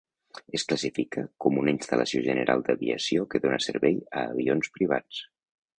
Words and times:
Es 0.59 0.63
classifica 0.69 1.25
com 1.45 1.59
una 1.63 1.73
instal·lació 1.75 2.23
general 2.31 2.65
d'aviació 2.71 3.27
que 3.35 3.45
dona 3.47 3.61
servei 3.69 4.05
a 4.23 4.29
avions 4.35 4.77
privats. 4.81 5.27